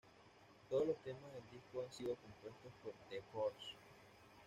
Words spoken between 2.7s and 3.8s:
por The Corrs.